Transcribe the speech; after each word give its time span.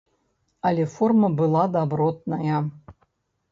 Але 0.69 0.85
форма 0.93 1.29
была 1.43 1.63
дабротная! 1.77 2.65